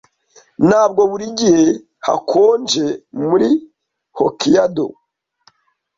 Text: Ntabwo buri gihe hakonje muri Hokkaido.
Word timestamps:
Ntabwo 0.67 1.01
buri 1.11 1.25
gihe 1.39 1.65
hakonje 2.07 2.85
muri 3.27 3.49
Hokkaido. 4.17 4.87